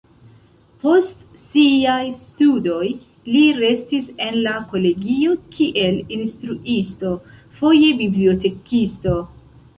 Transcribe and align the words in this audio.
Post 0.83 1.19
siaj 1.41 2.05
studoj 2.15 2.87
li 3.35 3.43
restis 3.59 4.09
en 4.29 4.39
la 4.47 4.55
kolegio 4.73 5.37
kiel 5.59 6.01
instruisto, 6.17 7.15
foje 7.61 7.95
bibliotekisto. 8.03 9.17